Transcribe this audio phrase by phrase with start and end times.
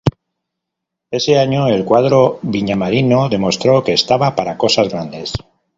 [1.11, 5.31] Ese año el cuadro viñamarino demostró que estaba para cosas grandes.